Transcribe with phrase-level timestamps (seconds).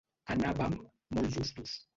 [0.35, 0.75] Anàvem
[1.19, 1.81] molt justos.